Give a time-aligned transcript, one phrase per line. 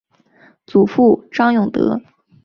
[0.65, 2.01] 祖父张永德。